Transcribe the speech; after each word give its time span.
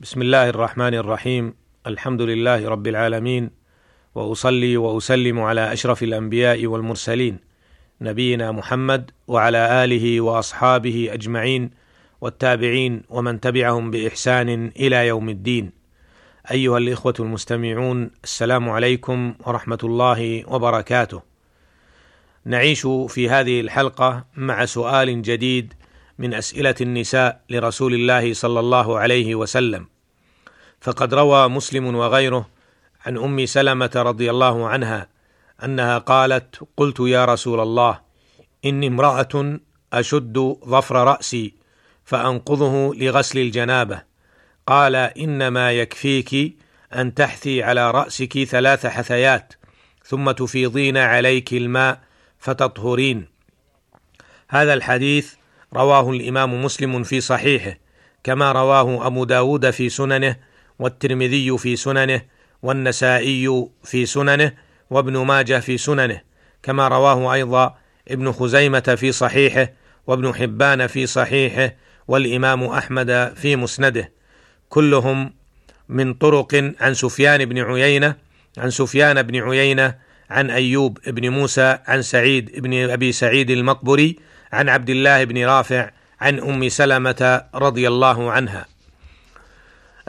بسم 0.00 0.22
الله 0.22 0.48
الرحمن 0.48 0.94
الرحيم 0.94 1.54
الحمد 1.86 2.22
لله 2.22 2.68
رب 2.68 2.86
العالمين 2.86 3.50
واصلي 4.14 4.76
واسلم 4.76 5.40
على 5.40 5.72
اشرف 5.72 6.02
الانبياء 6.02 6.66
والمرسلين 6.66 7.38
نبينا 8.00 8.52
محمد 8.52 9.10
وعلى 9.28 9.84
اله 9.84 10.20
واصحابه 10.20 11.08
اجمعين 11.12 11.70
والتابعين 12.20 13.02
ومن 13.08 13.40
تبعهم 13.40 13.90
باحسان 13.90 14.72
إلى 14.76 15.06
يوم 15.06 15.28
الدين 15.28 15.72
ايها 16.50 16.78
الاخوه 16.78 17.14
المستمعون 17.20 18.10
السلام 18.24 18.70
عليكم 18.70 19.34
ورحمه 19.46 19.78
الله 19.84 20.44
وبركاته 20.46 21.22
نعيش 22.44 22.86
في 22.86 23.30
هذه 23.30 23.60
الحلقة 23.60 24.24
مع 24.36 24.64
سؤال 24.64 25.22
جديد 25.22 25.74
من 26.18 26.34
أسئلة 26.34 26.74
النساء 26.80 27.40
لرسول 27.50 27.94
الله 27.94 28.34
صلى 28.34 28.60
الله 28.60 28.98
عليه 28.98 29.34
وسلم. 29.34 29.86
فقد 30.80 31.14
روى 31.14 31.48
مسلم 31.48 31.96
وغيره 31.96 32.48
عن 33.06 33.18
أم 33.18 33.46
سلمة 33.46 33.90
رضي 33.96 34.30
الله 34.30 34.68
عنها 34.68 35.08
أنها 35.64 35.98
قالت 35.98 36.60
قلت 36.76 37.00
يا 37.00 37.24
رسول 37.24 37.60
الله 37.60 38.00
إني 38.64 38.86
امرأة 38.86 39.60
أشد 39.92 40.56
ظفر 40.64 41.04
رأسي 41.04 41.54
فانقضه 42.04 42.94
لغسل 42.94 43.38
الجنابة. 43.38 44.02
قال 44.66 44.96
إنما 44.96 45.72
يكفيك 45.72 46.58
أن 46.94 47.14
تحثي 47.14 47.62
على 47.62 47.90
رأسك 47.90 48.44
ثلاث 48.44 48.86
حثيات 48.86 49.54
ثم 50.04 50.30
تفيضين 50.30 50.96
عليك 50.96 51.52
الماء 51.52 52.00
فتطهرين. 52.38 53.26
هذا 54.48 54.74
الحديث 54.74 55.34
رواه 55.74 56.10
الإمام 56.10 56.64
مسلم 56.64 57.02
في 57.02 57.20
صحيحه 57.20 57.78
كما 58.24 58.52
رواه 58.52 59.06
أبو 59.06 59.24
داود 59.24 59.70
في 59.70 59.88
سننه 59.88 60.36
والترمذي 60.78 61.58
في 61.58 61.76
سننه 61.76 62.22
والنسائي 62.62 63.66
في 63.84 64.06
سننه 64.06 64.52
وابن 64.90 65.16
ماجه 65.16 65.60
في 65.60 65.78
سننه 65.78 66.20
كما 66.62 66.88
رواه 66.88 67.34
أيضا 67.34 67.76
ابن 68.08 68.32
خزيمة 68.32 68.96
في 68.98 69.12
صحيحه 69.12 69.68
وابن 70.06 70.34
حبان 70.34 70.86
في 70.86 71.06
صحيحه 71.06 71.74
والإمام 72.08 72.64
أحمد 72.64 73.32
في 73.36 73.56
مسنده. 73.56 74.12
كلهم 74.68 75.32
من 75.88 76.14
طرق 76.14 76.72
عن 76.80 76.94
سفيان 76.94 77.44
بن 77.44 77.58
عيينة 77.58 78.14
عن 78.58 78.70
سفيان 78.70 79.22
بن 79.22 79.36
عيينة 79.36 79.94
عن 80.30 80.50
أيوب 80.50 80.98
بن 81.06 81.28
موسى 81.28 81.78
عن 81.86 82.02
سعيد 82.02 82.60
بن 82.60 82.90
أبي 82.90 83.12
سعيد 83.12 83.50
المقبري 83.50 84.16
عن 84.52 84.68
عبد 84.68 84.90
الله 84.90 85.24
بن 85.24 85.46
رافع 85.46 85.90
عن 86.20 86.40
أم 86.40 86.68
سلمة 86.68 87.44
رضي 87.54 87.88
الله 87.88 88.32
عنها. 88.32 88.66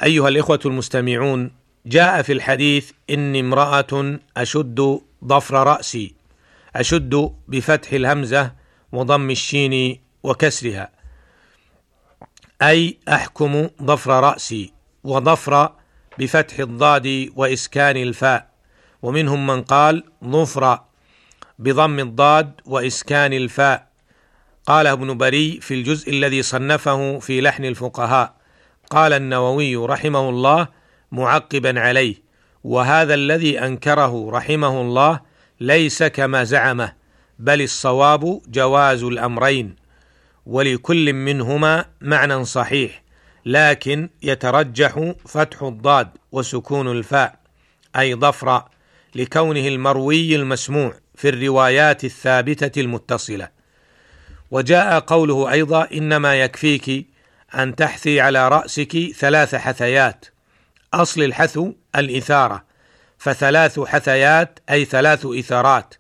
أيها 0.04 0.28
الإخوة 0.28 0.60
المستمعون 0.66 1.52
جاء 1.86 2.22
في 2.22 2.34
الحديث 2.34 2.92
إني 3.10 3.40
امرأة 3.40 4.20
أشد 4.38 5.00
ضفر 5.26 5.68
رأسي 5.68 6.14
أشد 6.76 7.34
بفتح 7.48 7.94
الهمزة 7.94 8.52
وضم 8.92 9.30
الشين 9.32 10.00
وكسرها. 10.24 10.90
أي 12.62 12.98
أحكم 13.10 13.70
ضفر 13.84 14.12
رأسي 14.12 14.74
وضفر 15.04 15.72
بفتح 16.20 16.60
الضاد 16.60 17.32
وإسكان 17.36 17.98
الفاء. 17.98 18.50
ومنهم 19.02 19.48
من 19.48 19.62
قال 19.62 20.04
ظفر 20.24 20.80
بضم 21.60 22.00
الضاد 22.00 22.52
وإسكان 22.66 23.34
الفاء. 23.34 23.89
قاله 24.70 24.92
ابن 24.92 25.18
بري 25.18 25.60
في 25.62 25.74
الجزء 25.74 26.10
الذي 26.10 26.42
صنفه 26.42 27.20
في 27.20 27.42
لحن 27.42 27.66
الفقهاء. 27.66 28.34
قال 28.90 29.14
النووي 29.14 29.76
رحمه 29.76 30.30
الله 30.30 30.68
معقبا 31.12 31.80
عليه 31.80 32.16
وهذا 32.64 33.14
الذي 33.14 33.60
أنكره 33.60 34.32
رحمه 34.32 34.82
الله 34.82 35.20
ليس 35.60 36.04
كما 36.04 36.44
زعمه 36.44 36.94
بل 37.40 37.62
الصواب 37.62 38.42
جواز 38.48 39.04
الأمرين 39.04 39.76
ولكل 40.46 41.14
منهما 41.14 41.86
معنى 42.02 42.46
صحيح 42.46 43.04
لكن 43.46 44.10
يترجح 44.24 45.14
فتح 45.28 45.64
الضاد 45.64 46.10
وسكون 46.32 46.92
الفاء 46.92 47.40
أي 47.96 48.14
ضفر 48.14 48.64
لكونه 49.16 49.68
المروي 49.68 50.36
المسموع 50.36 50.94
في 51.16 51.30
الروايات 51.30 52.04
الثابتة 52.04 52.82
المتصلة. 52.82 53.59
وجاء 54.52 55.00
قوله 55.00 55.52
أيضا 55.52 55.88
إنما 55.94 56.36
يكفيك 56.36 57.08
أن 57.56 57.76
تحثي 57.76 58.22
على 58.22 58.48
رأسك 58.48 59.12
ثلاث 59.18 59.56
حثيات 59.56 60.26
أصل 60.94 61.22
الحثو 61.22 61.74
الإثارة 61.96 62.64
فثلاث 63.18 63.80
حثيات 63.80 64.60
أي 64.70 64.86
ثلاث 64.86 65.26
إثارات 65.26 65.94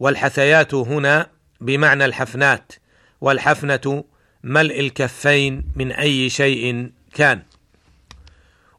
والحثيات 0.00 0.74
هنا 0.74 1.30
بمعنى 1.60 2.04
الحفنات 2.04 2.72
والحفنة 3.20 4.04
ملء 4.44 4.80
الكفين 4.80 5.64
من 5.76 5.92
أي 5.92 6.30
شيء 6.30 6.90
كان. 7.14 7.42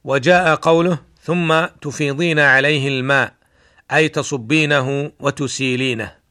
وجاء 0.03 0.55
قوله 0.55 0.97
ثم 1.21 1.65
تفيضين 1.65 2.39
عليه 2.39 2.87
الماء 2.87 3.33
أي 3.91 4.09
تصبينه 4.09 5.11
وتسيلينه. 5.19 6.24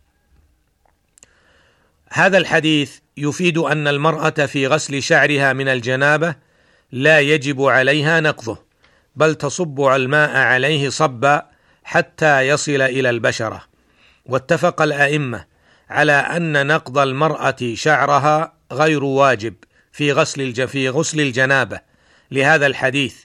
هذا 2.17 2.39
الحديث 2.39 2.99
يفيد 3.17 3.59
أن 3.59 3.89
المرأة 3.89 4.31
في 4.31 4.67
غسل 4.67 5.03
شعرها 5.03 5.53
من 5.53 5.69
الجنابة 5.69 6.35
لا 6.93 7.21
يجب 7.21 7.63
عليها 7.63 8.21
نقضه 8.21 8.59
بل 9.17 9.35
تصب 9.35 9.81
الماء 9.81 10.37
عليه 10.37 10.89
صبا 10.89 11.47
حتى 11.85 12.41
يصل 12.41 12.83
إلى 12.83 13.11
البشرة. 13.11 13.65
واتفق 14.27 14.83
الأئمة 14.83 15.45
على 15.91 16.13
أن 16.13 16.67
نقض 16.67 16.99
المرأة 16.99 17.57
شعرها 17.75 18.53
غير 18.73 19.05
واجب 19.05 19.55
في 19.93 20.13
غسل 20.13 20.69
في 20.69 20.89
غسل 20.89 21.21
الجنابة. 21.21 21.81
لهذا 22.31 22.67
الحديث 22.67 23.17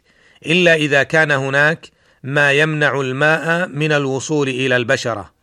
إلا 0.46 0.76
إذا 0.76 1.04
كان 1.04 1.32
هناك 1.32 1.88
ما 2.24 2.52
يمنع 2.52 3.02
الماء 3.02 3.68
من 3.68 3.92
الوصول 3.92 4.50
إلى 4.50 4.76
البشرة. 4.76 5.39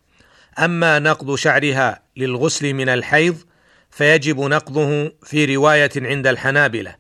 أما 0.59 0.99
نقض 0.99 1.35
شعرها 1.35 2.03
للغسل 2.17 2.75
من 2.75 2.89
الحيض 2.89 3.37
فيجب 3.91 4.41
نقضه 4.41 5.13
في 5.23 5.57
رواية 5.57 5.91
عند 5.97 6.27
الحنابلة. 6.27 6.95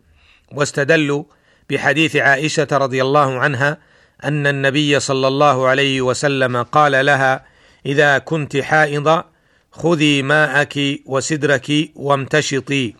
واستدلوا 0.52 1.24
بحديث 1.70 2.16
عائشة 2.16 2.68
رضي 2.72 3.02
الله 3.02 3.38
عنها 3.38 3.78
أن 4.24 4.46
النبي 4.46 5.00
صلى 5.00 5.28
الله 5.28 5.66
عليه 5.66 6.00
وسلم 6.00 6.62
قال 6.62 7.06
لها 7.06 7.44
إذا 7.86 8.18
كنت 8.18 8.56
حائضة 8.56 9.24
خذي 9.72 10.22
ماءك 10.22 10.78
وسدرك 11.06 11.72
وامتشطي 11.94 12.94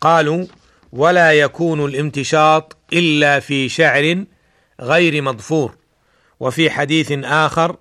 قالوا 0.00 0.46
ولا 0.92 1.32
يكون 1.32 1.84
الامتشاط 1.84 2.76
إلا 2.92 3.40
في 3.40 3.68
شعر 3.68 4.24
غير 4.80 5.22
مضفور 5.22 5.74
وفي 6.40 6.70
حديث 6.70 7.12
آخر 7.24 7.76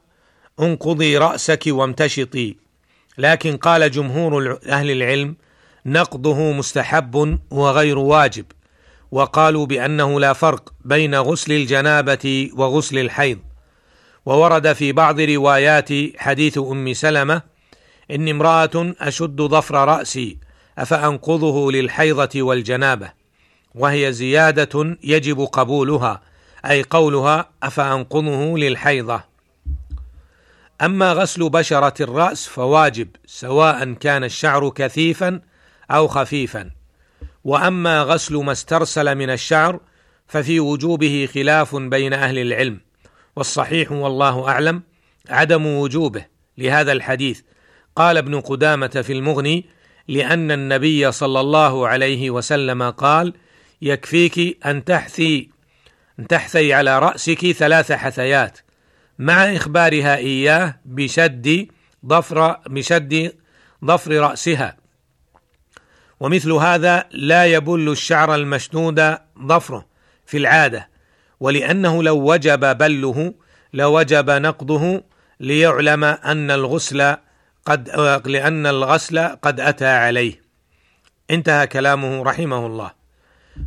انقضي 0.60 1.18
رأسك 1.18 1.64
وامتشطي 1.68 2.56
لكن 3.18 3.58
قال 3.58 3.92
جمهور 3.92 4.60
أهل 4.66 4.92
العلم 4.92 5.36
نقضه 5.86 6.52
مستحب 6.52 7.40
وغير 7.52 7.98
واجب. 7.98 8.46
وقالوا 9.12 9.66
بأنه 9.66 10.20
لا 10.20 10.34
فرق 10.34 10.74
بين 10.86 11.16
غسل 11.16 11.52
الجنابة 11.52 12.50
وغسل 12.54 12.98
الحيض. 12.98 13.40
وورد 14.26 14.74
في 14.74 14.92
بعض 14.92 15.20
روايات 15.20 15.90
حديث 16.18 16.58
أم 16.58 16.94
سلمة 16.94 17.42
اني 18.12 18.32
امرأة 18.32 18.94
أشد 19.00 19.42
ظفر 19.42 19.88
رأسي 19.88 20.38
أفأنقضه 20.78 21.72
للحيضة 21.72 22.42
والجنابة. 22.42 23.12
وهي 23.76 24.14
زيادة 24.14 24.98
يجب 25.04 25.40
قبولها 25.40 26.22
أي 26.66 26.84
قولها 26.84 27.50
أفأنقضه 27.64 28.58
للحيضة. 28.58 29.37
أما 30.82 31.14
غسل 31.14 31.50
بشرة 31.50 32.04
الرأس 32.04 32.48
فواجب 32.48 33.08
سواء 33.26 33.94
كان 33.94 34.24
الشعر 34.24 34.70
كثيفا 34.70 35.42
أو 35.92 36.08
خفيفا. 36.08 36.70
وأما 37.44 38.02
غسل 38.02 38.36
ما 38.36 38.52
استرسل 38.52 39.16
من 39.16 39.30
الشعر 39.30 39.80
ففي 40.28 40.60
وجوبه 40.60 41.30
خلاف 41.34 41.76
بين 41.76 42.14
أهل 42.14 42.40
العلم. 42.40 42.80
والصحيح 43.36 43.92
والله 43.92 44.50
أعلم 44.50 44.84
عدم 45.30 45.66
وجوبه 45.66 46.26
لهذا 46.58 46.92
الحديث. 46.92 47.42
قال 47.96 48.18
ابن 48.18 48.42
قدامة 48.42 48.88
في 48.88 49.14
المغني 49.14 49.66
لأن 50.08 50.52
النبي 50.52 51.12
صلى 51.12 51.40
الله 51.40 51.88
عليه 51.88 52.30
وسلم 52.30 52.90
قال 52.90 53.34
يكفيك 53.82 54.66
أن 54.66 54.86
تحثي 54.86 55.50
أن 56.20 56.28
تحثي 56.28 56.74
على 56.74 57.00
رأسك 57.00 57.52
ثلاث 57.52 57.92
حثيات. 57.92 58.60
مع 59.20 59.56
إخبارها 59.56 60.18
إياه 60.18 60.80
بشد 60.86 61.68
ضفر 62.06 62.52
بشد 62.68 63.32
ضفر 63.86 64.12
رأسها. 64.12 64.78
ومثل 66.20 66.52
هذا 66.52 67.06
لا 67.12 67.46
يبل 67.46 67.90
الشعر 67.90 68.36
المشدود 68.36 69.18
ضفره 69.40 69.86
في 70.26 70.38
العادة 70.38 70.90
ولأنه 71.40 72.04
لو 72.04 72.32
وجب 72.32 72.78
بله 72.78 73.34
لوجب 73.74 74.30
نقضه 74.30 75.04
ليعلم 75.40 76.04
أن 76.04 76.52
الغسل 76.52 77.16
قد 77.66 77.90
لأن 78.26 78.66
الغسل 78.66 79.20
قد 79.20 79.60
أتى 79.60 79.86
عليه. 79.86 80.42
انتهى 81.32 81.68
كلامه 81.68 82.24
رحمه 82.24 82.66
الله. 82.66 82.92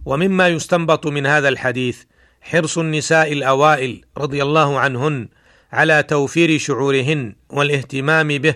ومما 0.04 0.48
يستنبط 0.48 1.06
من 1.06 1.26
هذا 1.26 1.48
الحديث 1.48 2.02
حرص 2.40 2.78
النساء 2.78 3.32
الأوائل 3.32 4.04
رضي 4.18 4.42
الله 4.42 4.78
عنهن 4.78 5.28
على 5.72 6.02
توفير 6.02 6.58
شعورهن 6.58 7.34
والاهتمام 7.50 8.28
به 8.28 8.54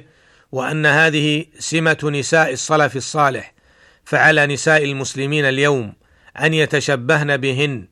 وأن 0.53 0.87
هذه 0.87 1.45
سمة 1.59 1.99
نساء 2.05 2.53
الصلف 2.53 2.97
الصالح 2.97 3.55
فعلى 4.05 4.47
نساء 4.47 4.85
المسلمين 4.85 5.45
اليوم 5.45 5.93
أن 6.41 6.55
يتشبهن 6.55 7.37
بهن 7.37 7.89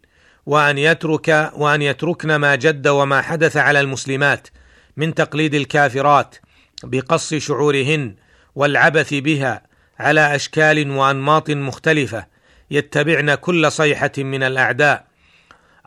وأن 0.46 0.78
يترك 0.78 1.52
وأن 1.56 1.82
يتركن 1.82 2.36
ما 2.36 2.54
جد 2.54 2.88
وما 2.88 3.22
حدث 3.22 3.56
على 3.56 3.80
المسلمات 3.80 4.48
من 4.96 5.14
تقليد 5.14 5.54
الكافرات 5.54 6.36
بقص 6.84 7.34
شعورهن 7.34 8.14
والعبث 8.54 9.14
بها 9.14 9.62
على 9.98 10.34
أشكال 10.34 10.90
وأنماط 10.90 11.50
مختلفة 11.50 12.26
يتبعن 12.70 13.34
كل 13.34 13.72
صيحة 13.72 14.12
من 14.18 14.42
الأعداء. 14.42 15.11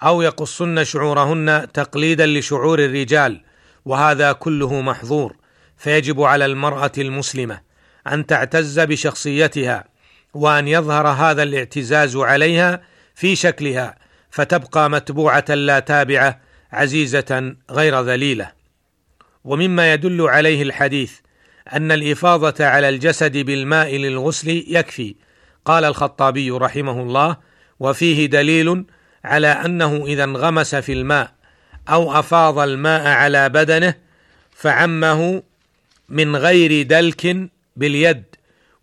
أو 0.04 0.22
يقصن 0.22 0.84
شعورهن 0.84 1.68
تقليدا 1.74 2.26
لشعور 2.26 2.80
الرجال 2.80 3.42
وهذا 3.86 4.32
كله 4.32 4.82
محظور 4.82 5.36
فيجب 5.78 6.22
على 6.22 6.46
المرأة 6.46 6.92
المسلمة 6.98 7.62
أن 8.08 8.26
تعتز 8.26 8.80
بشخصيتها 8.80 9.84
وأن 10.34 10.68
يظهر 10.68 11.08
هذا 11.08 11.44
الاعتزاز 11.44 12.16
عليها 12.16 12.82
في 13.16 13.36
شكلها 13.36 13.96
فتبقى 14.30 14.90
متبوعة 14.90 15.46
لا 15.50 15.80
تابعة 15.80 16.42
عزيزة 16.72 17.56
غير 17.72 18.02
ذليلة. 18.02 18.52
ومما 19.44 19.94
يدل 19.94 20.22
عليه 20.22 20.64
الحديث 20.64 21.14
أن 21.74 21.92
الإفاضة 21.92 22.66
على 22.66 22.90
الجسد 22.90 23.38
بالماء 23.38 23.96
للغسل 23.96 24.66
يكفي 24.68 25.16
قال 25.66 25.84
الخطابي 25.84 26.52
رحمه 26.52 27.02
الله 27.02 27.38
وفيه 27.80 28.26
دليل 28.26 28.86
على 29.26 29.48
أنه 29.48 30.06
إذا 30.06 30.24
انغمس 30.24 30.76
في 30.76 30.94
الماء 30.94 31.32
أو 31.90 32.20
أفاض 32.20 32.60
الماء 32.60 33.08
على 33.08 33.50
بدنه 33.50 33.94
فعمه 34.52 35.44
من 36.10 36.36
غير 36.36 36.82
دلك 36.82 37.50
باليد 37.76 38.24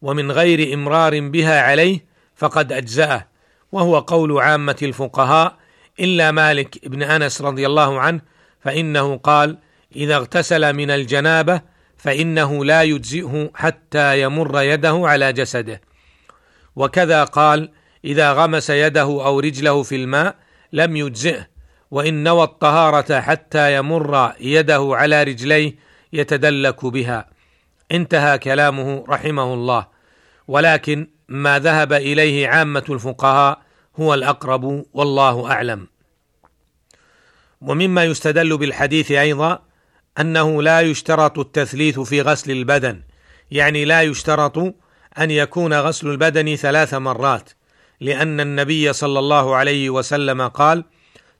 ومن 0.02 0.32
غير 0.32 0.74
إمرار 0.74 1.20
بها 1.20 1.62
عليه 1.62 2.04
فقد 2.36 2.72
أجزأه. 2.72 3.26
وهو 3.72 3.98
قول 3.98 4.40
عامة 4.40 4.76
الفقهاء 4.82 5.56
إلا 6.00 6.30
مالك 6.30 6.88
بن 6.88 7.02
أنس 7.02 7.42
رضي 7.42 7.66
الله 7.66 8.00
عنه 8.00 8.20
فإنه 8.60 9.16
قال 9.16 9.58
إذا 9.96 10.16
اغتسل 10.16 10.72
من 10.72 10.90
الجنابة 10.90 11.60
فإنه 11.96 12.64
لا 12.64 12.82
يجزئه 12.82 13.50
حتى 13.54 14.22
يمر 14.22 14.62
يده 14.62 15.02
على 15.04 15.32
جسده 15.32 15.80
وكذا 16.76 17.24
قال 17.24 17.70
إذا 18.04 18.32
غمس 18.32 18.70
يده 18.70 19.02
أو 19.02 19.40
رجله 19.40 19.82
في 19.82 19.96
الماء 19.96 20.36
لم 20.72 20.96
يجزئه 20.96 21.46
وإن 21.90 22.22
نوى 22.22 22.42
الطهارة 22.42 23.20
حتى 23.20 23.76
يمر 23.76 24.32
يده 24.40 24.90
على 24.92 25.22
رجليه 25.22 25.74
يتدلك 26.12 26.86
بها. 26.86 27.30
انتهى 27.92 28.38
كلامه 28.38 29.04
رحمه 29.08 29.54
الله. 29.54 29.86
ولكن 30.48 31.08
ما 31.28 31.58
ذهب 31.58 31.92
إليه 31.92 32.48
عامة 32.48 32.84
الفقهاء 32.88 33.62
هو 33.96 34.14
الأقرب 34.14 34.84
والله 34.92 35.50
أعلم. 35.52 35.88
ومما 37.60 38.04
يستدل 38.04 38.58
بالحديث 38.58 39.12
أيضا 39.12 39.62
أنه 40.20 40.62
لا 40.62 40.80
يشترط 40.80 41.38
التثليث 41.38 42.00
في 42.00 42.22
غسل 42.22 42.50
البدن 42.50 43.02
يعني 43.50 43.84
لا 43.84 44.02
يشترط 44.02 44.58
أن 45.18 45.30
يكون 45.30 45.74
غسل 45.74 46.08
البدن 46.08 46.56
ثلاث 46.56 46.94
مرات. 46.94 47.50
لأن 48.02 48.40
النبي 48.40 48.92
صلى 48.92 49.18
الله 49.18 49.56
عليه 49.56 49.90
وسلم 49.90 50.48
قال 50.48 50.84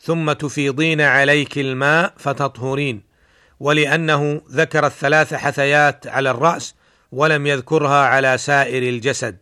ثم 0.01 0.33
تفيضين 0.33 1.01
عليك 1.01 1.59
الماء 1.59 2.15
فتطهرين. 2.17 3.03
ولأنه 3.61 4.43
ذكر 4.51 4.87
الثلاث 4.87 5.35
حثيات 5.35 6.07
على 6.07 6.31
الرأس 6.31 6.75
ولم 7.13 7.47
يذكرها 7.47 8.07
على 8.07 8.39
سائر 8.39 8.83
الجسد. 8.83 9.37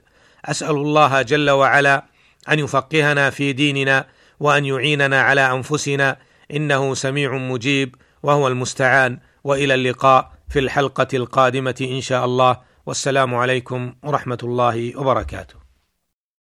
أسأل 0.44 0.70
الله 0.70 1.22
جل 1.22 1.50
وعلا 1.50 2.04
أن 2.48 2.58
يفقهنا 2.58 3.30
في 3.30 3.52
ديننا 3.52 4.06
وأن 4.40 4.64
يعيننا 4.64 5.22
على 5.22 5.52
أنفسنا 5.52 6.16
إنه 6.50 6.94
سميع 6.94 7.36
مجيب 7.36 7.94
وهو 8.22 8.48
المستعان. 8.48 9.18
وإلى 9.44 9.74
اللقاء 9.74 10.32
في 10.48 10.58
الحلقة 10.58 11.08
القادمة 11.14 11.74
إن 11.80 12.00
شاء 12.00 12.24
الله. 12.24 12.56
والسلام 12.86 13.34
عليكم 13.34 13.94
ورحمة 14.02 14.38
الله 14.42 14.98
وبركاته. 14.98 15.59